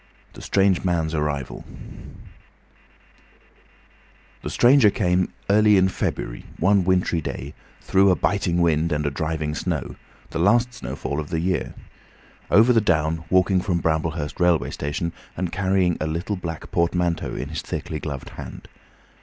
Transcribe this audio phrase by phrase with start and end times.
[0.33, 1.63] THE STRANGE MAN'S ARRIVAL
[4.41, 9.11] The stranger came early in February, one wintry day, through a biting wind and a
[9.11, 9.95] driving snow,
[10.31, 11.75] the last snowfall of the year,
[12.49, 17.49] over the down, walking from Bramblehurst railway station, and carrying a little black portmanteau in
[17.49, 18.69] his thickly gloved hand.